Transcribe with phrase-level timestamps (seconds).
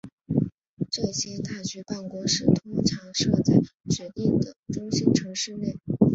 [0.89, 5.77] 这些大区办公室通常设在指定的中心城市内。